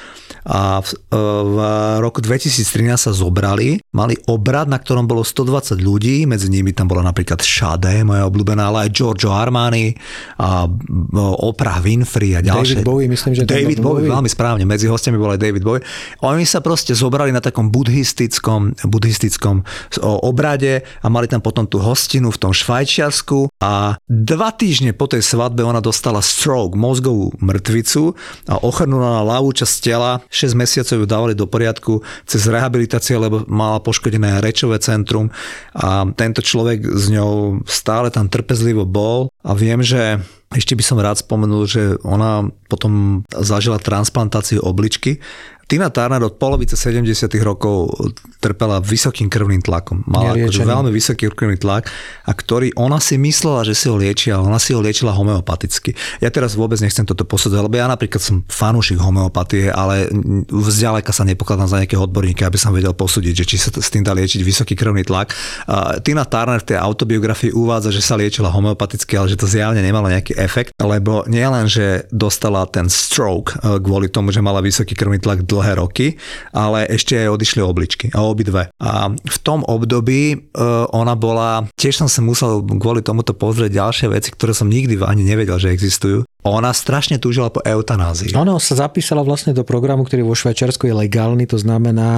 [0.48, 1.56] a v, e, v
[2.00, 7.04] roku 2013 sa zobrali, mali obrad, na ktorom bolo 120 ľudí, medzi nimi tam bola
[7.04, 9.92] napríklad Shade, moja obľúbená, ale aj Giorgio Armani
[10.40, 12.80] a e, Oprah Winfrey a ďalšie.
[12.80, 15.84] David Bowie, myslím, že David Bowie, veľmi správne, medzi hostiami bol aj David Bowie.
[16.24, 19.62] Oni sa proste zobrali na takom buddhistickom, buddhistickom
[20.02, 25.22] obrade a mali tam potom tú hostinu v tom Švajčiarsku a dva týždne po tej
[25.22, 28.14] svadbe ona dostala stroke, mozgovú mŕtvicu
[28.50, 30.22] a ochrnula na ľavú časť tela.
[30.30, 35.30] 6 mesiacov ju dávali do poriadku cez rehabilitáciu, lebo mala poškodené rečové centrum
[35.74, 40.96] a tento človek s ňou stále tam trpezlivo bol a viem, že ešte by som
[40.96, 45.20] rád spomenul, že ona potom zažila transplantáciu obličky
[45.68, 47.92] Tina Turner od polovice 70 rokov
[48.40, 50.00] trpela vysokým krvným tlakom.
[50.08, 51.92] Mala akože veľmi vysoký krvný tlak,
[52.24, 55.92] a ktorý ona si myslela, že si ho lieči, ale ona si ho liečila homeopaticky.
[56.24, 60.08] Ja teraz vôbec nechcem toto posudzovať, lebo ja napríklad som fanúšik homeopatie, ale
[60.48, 64.00] vzďaleka sa nepokladám za nejakého odborníka, aby som vedel posúdiť, že či sa s tým
[64.00, 65.36] dá liečiť vysoký krvný tlak.
[65.68, 69.84] Uh, Tina Turner v tej autobiografii uvádza, že sa liečila homeopaticky, ale že to zjavne
[69.84, 74.96] nemalo nejaký efekt, lebo nielen, že dostala ten stroke uh, kvôli tomu, že mala vysoký
[74.96, 76.14] krvný tlak dlhé roky,
[76.54, 78.70] ale ešte aj odišli obličky a obidve.
[78.78, 84.06] A v tom období uh, ona bola, tiež som sa musel kvôli tomuto pozrieť ďalšie
[84.14, 86.22] veci, ktoré som nikdy ani nevedel, že existujú.
[86.46, 88.30] Ona strašne túžila po eutanázii.
[88.32, 92.10] Ona sa zapísala vlastne do programu, ktorý vo Švajčiarsku je legálny, to znamená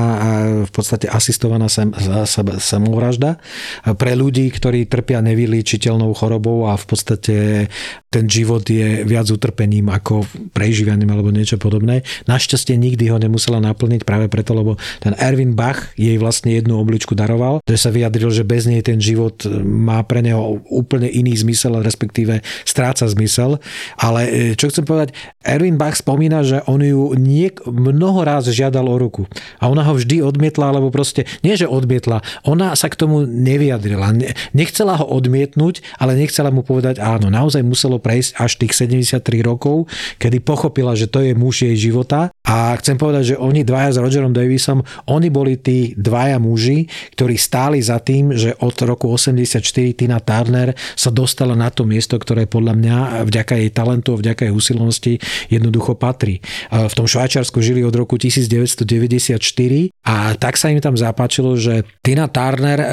[0.68, 1.88] v podstate asistovaná sem,
[2.60, 3.40] samovražda
[3.96, 7.34] pre ľudí, ktorí trpia nevyliečiteľnou chorobou a v podstate
[8.12, 12.04] ten život je viac utrpením ako prežívaním alebo niečo podobné.
[12.28, 17.16] Našťastie nikdy ho nemusela naplniť práve preto, lebo ten Erwin Bach jej vlastne jednu obličku
[17.16, 21.80] daroval, že sa vyjadril, že bez nej ten život má pre neho úplne iný zmysel,
[21.80, 23.56] respektíve stráca zmysel.
[23.96, 28.52] A ale e, čo chcem povedať, Erwin Bach spomína, že on ju niek- mnoho ráz
[28.52, 29.24] žiadal o ruku.
[29.56, 34.12] A ona ho vždy odmietla, alebo proste, nie že odmietla, ona sa k tomu nevyjadrila.
[34.52, 37.32] Nechcela ho odmietnúť, ale nechcela mu povedať áno.
[37.32, 39.88] Naozaj muselo prejsť až tých 73 rokov,
[40.20, 42.28] kedy pochopila, že to je muž jej života.
[42.44, 47.38] A chcem povedať, že oni dvaja s Rogerom Davisom, oni boli tí dvaja muži, ktorí
[47.40, 49.62] stáli za tým, že od roku 84
[49.94, 54.48] Tina Turner sa dostala na to miesto, ktoré podľa mňa vďaka jej talentu talentu, vďaka
[54.48, 55.12] jej usilovnosti
[55.52, 56.40] jednoducho patrí.
[56.72, 59.36] V tom Švajčiarsku žili od roku 1994
[60.00, 62.90] a tak sa im tam zapáčilo, že Tina Turner e, e,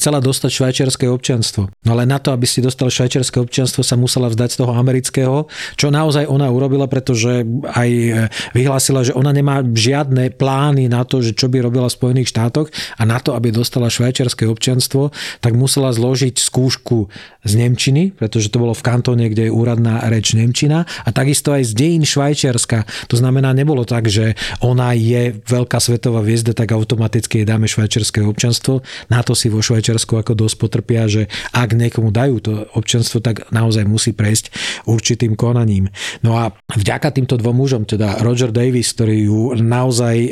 [0.00, 1.68] chcela dostať švajčiarske občianstvo.
[1.84, 5.36] No ale na to, aby si dostal švajčiarske občianstvo, sa musela vzdať z toho amerického,
[5.76, 7.44] čo naozaj ona urobila, pretože
[7.76, 8.10] aj e,
[8.56, 12.72] vyhlásila, že ona nemá žiadne plány na to, že čo by robila v Spojených štátoch
[12.96, 15.12] a na to, aby dostala švajčiarske občianstvo,
[15.44, 17.12] tak musela zložiť skúšku
[17.44, 21.66] z Nemčiny, pretože to bolo v kantóne, kde je úradná reč Nemčina a takisto aj
[21.66, 22.86] z dejín Švajčiarska.
[23.10, 28.22] To znamená, nebolo tak, že ona je veľká svetová hviezda, tak automaticky jej dáme švajčiarske
[28.22, 28.86] občanstvo.
[29.10, 33.48] Na to si vo Švajčiarsku ako dosť potrpia, že ak niekomu dajú to občanstvo, tak
[33.50, 34.52] naozaj musí prejsť
[34.84, 35.88] určitým konaním.
[36.20, 40.30] No a vďaka týmto dvom mužom, teda Roger Davis, ktorý ju naozaj e,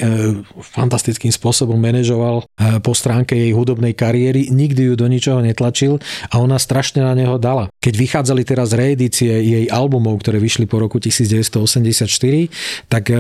[0.60, 6.34] fantastickým spôsobom manažoval e, po stránke jej hudobnej kariéry, nikdy ju do ničoho netlačil a
[6.42, 7.72] ona strašne na neho dala.
[7.80, 9.30] Keď vychádzali teraz reedície
[9.62, 13.16] jej albumov, ktoré vyšli po roku 1984, tak e,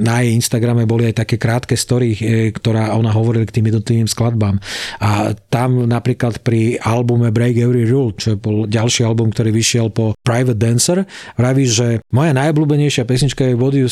[0.00, 4.08] na jej Instagrame boli aj také krátke story, e, ktorá ona hovorila k tým jednotlivým
[4.08, 4.56] skladbám.
[5.02, 10.16] A tam napríklad pri albume Break Every Rule, čo bol ďalší album, ktorý vyšiel po
[10.24, 10.98] Private Dancer,
[11.36, 13.88] vraví, že moja najobľúbenejšia pesnička je What You,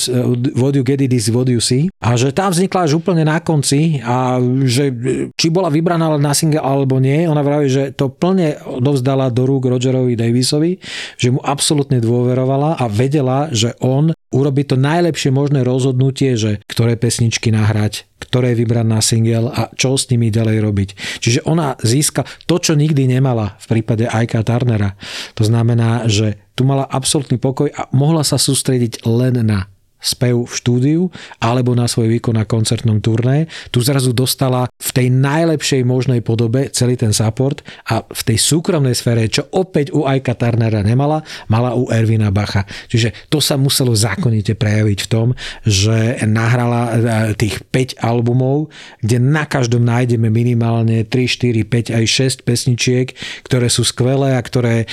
[0.57, 3.40] What you Get It Is What You See a že tam vznikla až úplne na
[3.40, 4.92] konci a že
[5.35, 9.68] či bola vybraná na single alebo nie, ona vraví, že to plne dovzdala do rúk
[9.68, 10.78] Rogerovi Davisovi,
[11.16, 16.99] že mu absolútne dôverovala a vedela, že on urobí to najlepšie možné rozhodnutie, že ktoré
[16.99, 20.89] pesničky nahrať, ktoré vybrať na single a čo s nimi ďalej robiť.
[21.22, 24.99] Čiže ona získa to, čo nikdy nemala v prípade Aika Turnera.
[25.39, 29.70] To znamená, že tu mala absolútny pokoj a mohla sa sústrediť len na
[30.01, 31.01] spev v štúdiu
[31.40, 33.49] alebo na svoj výkon na koncertnom turné.
[33.72, 38.94] Tu zrazu dostala v tej najlepšej možnej podobe celý ten support a v tej súkromnej
[38.94, 42.68] sfére, čo opäť u Ajka Turnera nemala, mala u Ervina Bacha.
[42.92, 45.28] Čiže to sa muselo zákonite prejaviť v tom,
[45.64, 46.94] že nahrala e,
[47.34, 48.68] tých 5 albumov,
[49.01, 52.05] kde na každom nájdeme minimálne 3, 4, 5 aj
[52.42, 53.07] 6 pesničiek,
[53.44, 54.86] ktoré sú skvelé a ktoré e,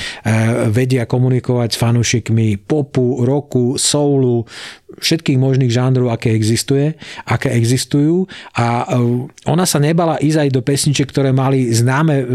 [0.72, 4.48] vedia komunikovať s fanúšikmi popu, roku, soulu,
[5.00, 6.94] všetkých možných žánrov, aké existuje,
[7.26, 8.26] aké existujú
[8.58, 12.26] a e, ona sa nebala ísť aj do pesničiek, ktoré mali známe, e,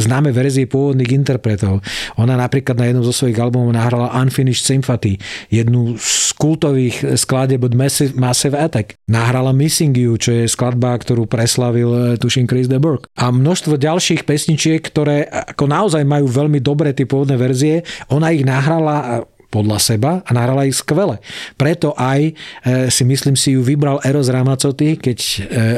[0.00, 1.84] známe verzie pôvodných interpretov.
[2.18, 5.18] Ona napríklad na jednom zo svojich albumov nahrala Unfinished Sympathy,
[5.50, 8.96] jednu z kultových skladeb od Massive, Massive Attack.
[9.10, 13.04] Nahrala Missing You, čo je skladba, ktorú preslavil e, tuším Chris de Burgh.
[13.18, 17.82] A množstvo ďalších pesničiek, ktoré ako naozaj majú veľmi dobré tie pôvodné verzie.
[18.10, 21.18] Ona ich nahrala podľa seba a nahrala ich skvele.
[21.58, 22.32] Preto aj e,
[22.88, 25.30] si myslím si ju vybral Eros Ramazzotti, keď e,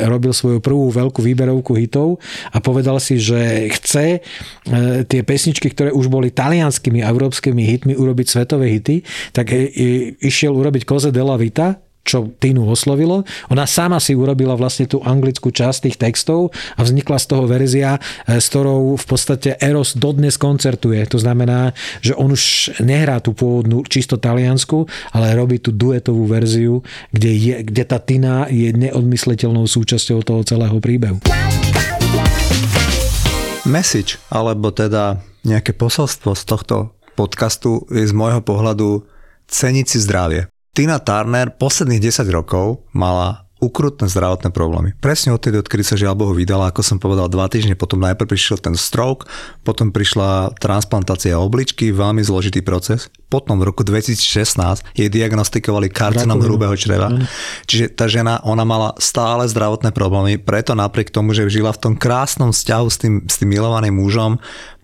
[0.06, 2.20] robil svoju prvú veľkú výberovku hitov
[2.52, 4.20] a povedal si, že chce e,
[5.08, 9.00] tie pesničky, ktoré už boli talianskými a európskymi hitmi urobiť svetové hity,
[9.32, 9.50] tak
[10.20, 13.22] išiel urobiť Koze della Vita, čo Tinu oslovilo.
[13.48, 17.98] Ona sama si urobila vlastne tú anglickú časť tých textov a vznikla z toho verzia,
[18.26, 21.02] e, s ktorou v podstate Eros dodnes koncertuje.
[21.10, 26.82] To znamená, že on už nehrá tú pôvodnú čisto taliansku, ale robí tú duetovú verziu,
[27.14, 31.22] kde, je, kde tá Tina je neodmysliteľnou súčasťou toho celého príbehu.
[33.62, 36.76] Message, alebo teda nejaké posolstvo z tohto
[37.14, 39.06] podcastu je z môjho pohľadu
[39.46, 40.51] ceniť si zdravie.
[40.72, 44.96] Tina Turner posledných 10 rokov mala ukrutné zdravotné problémy.
[45.04, 48.56] Presne odtedy, odkedy sa žiaľ Bohu vydala, ako som povedal, dva týždne potom najprv prišiel
[48.56, 49.28] ten stroke,
[49.68, 53.12] potom prišla transplantácia obličky, veľmi zložitý proces.
[53.28, 57.12] Potom v roku 2016 jej diagnostikovali karcinom hrubého čreva.
[57.12, 57.28] Mm.
[57.68, 61.94] Čiže tá žena, ona mala stále zdravotné problémy, preto napriek tomu, že žila v tom
[62.00, 64.40] krásnom vzťahu s tým, s tým milovaným mužom,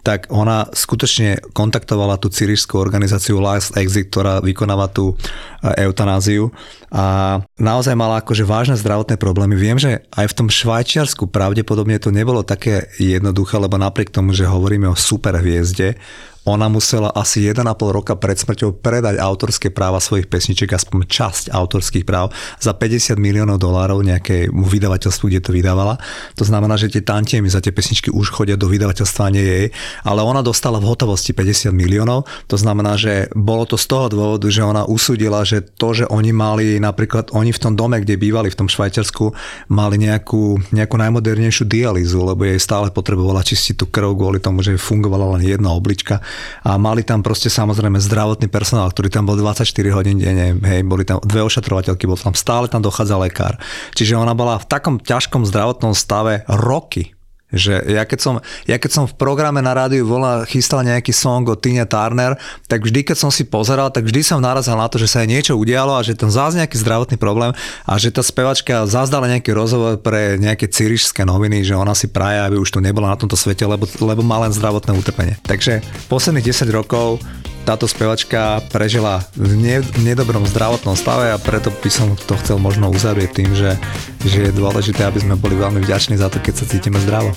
[0.09, 6.49] tak ona skutočne kontaktovala tú cirišskú organizáciu Last Exit, ktorá vykonáva tú e, eutanáziu
[6.89, 9.53] a naozaj mala akože vážne zdravotné problémy.
[9.61, 14.49] Viem, že aj v tom Švajčiarsku pravdepodobne to nebolo také jednoduché, lebo napriek tomu, že
[14.49, 16.01] hovoríme o superhviezde,
[16.49, 17.61] ona musela asi 1,5
[17.93, 23.61] roka pred smrťou predať autorské práva svojich pesničiek, aspoň časť autorských práv, za 50 miliónov
[23.61, 26.01] dolárov nejakému vydavateľstvu, kde to vydávala.
[26.41, 29.67] To znamená, že tie tantiemy za tie pesničky už chodia do vydavateľstva, nie jej,
[30.09, 32.25] ale ona dostala v hotovosti 50 miliónov.
[32.49, 36.33] To znamená, že bolo to z toho dôvodu, že ona usúdila, že to, že oni
[36.33, 39.37] mali, napríklad oni v tom dome, kde bývali v tom Švajčiarsku,
[39.69, 44.81] mali nejakú, nejakú najmodernejšiu dialýzu, lebo jej stále potrebovala čistiť tú krv kvôli tomu, že
[44.81, 46.25] fungovala len jedna oblička
[46.63, 51.03] a mali tam proste samozrejme zdravotný personál, ktorý tam bol 24 hodín denne, hej, boli
[51.03, 53.59] tam dve ošetrovateľky, bol tam stále tam dochádza lekár.
[53.99, 57.18] Čiže ona bola v takom ťažkom zdravotnom stave roky,
[57.49, 58.35] že ja keď, som,
[58.69, 62.37] ja keď som v programe na rádiu volá, chystal nejaký song o Tina Turner,
[62.69, 65.33] tak vždy, keď som si pozeral, tak vždy som narazil na to, že sa jej
[65.33, 67.57] niečo udialo a že tam zás nejaký zdravotný problém
[67.89, 72.45] a že tá spevačka zazdala nejaký rozhovor pre nejaké cirišské noviny, že ona si praje,
[72.45, 75.41] aby už tu nebola na tomto svete, lebo, lebo má len zdravotné utrpenie.
[75.49, 75.81] Takže
[76.13, 77.25] posledných 10 rokov
[77.69, 82.89] táto spevačka prežila v ne, nedobrom zdravotnom stave a preto by som to chcel možno
[82.89, 83.77] uzavrieť tým, že,
[84.25, 87.37] že je dôležité, aby sme boli veľmi vďační za to, keď sa cítime zdravo.